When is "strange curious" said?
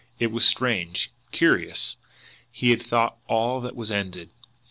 0.43-1.95